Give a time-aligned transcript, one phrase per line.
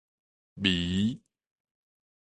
[0.61, 1.21] 微